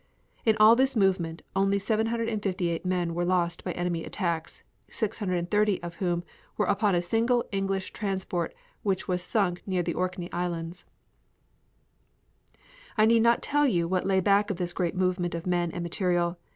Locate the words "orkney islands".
9.93-10.85